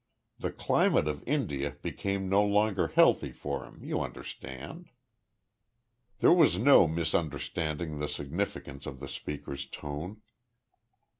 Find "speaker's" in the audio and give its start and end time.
9.07-9.67